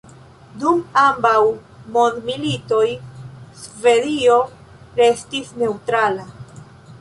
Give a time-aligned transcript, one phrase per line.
[0.61, 1.33] Dum ambaŭ
[1.97, 2.87] mondmilitoj
[3.65, 4.39] Svedio
[5.03, 6.27] restis neŭtrala.